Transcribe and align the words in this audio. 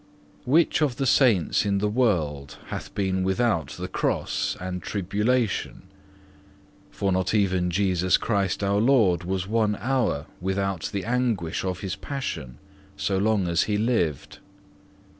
Which 0.45 0.81
of 0.81 0.95
the 0.95 1.05
saints 1.05 1.63
in 1.63 1.77
the 1.77 1.87
world 1.87 2.57
hath 2.69 2.91
been 2.95 3.21
without 3.21 3.67
the 3.77 3.87
cross 3.87 4.57
and 4.59 4.81
tribulation? 4.81 5.83
For 6.89 7.11
not 7.11 7.35
even 7.35 7.69
Jesus 7.69 8.17
Christ 8.17 8.63
our 8.63 8.79
Lord 8.79 9.23
was 9.23 9.47
one 9.47 9.75
hour 9.75 10.25
without 10.41 10.89
the 10.91 11.05
anguish 11.05 11.63
of 11.63 11.81
His 11.81 11.95
Passion, 11.95 12.57
so 12.97 13.19
long 13.19 13.47
as 13.47 13.65
He 13.65 13.77
lived. 13.77 14.39